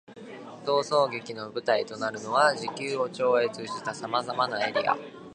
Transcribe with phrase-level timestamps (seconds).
[0.65, 4.97] 逃走劇の舞台となるのは、時空を超越した様々なエリア。